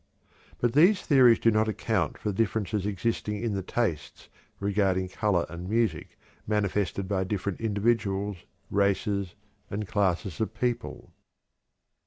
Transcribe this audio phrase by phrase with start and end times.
[0.57, 5.45] But these theories do not account for the differences existing in the tastes regarding color
[5.47, 8.37] and music manifested by different individuals,
[8.71, 9.35] races,
[9.69, 11.13] and classes of people.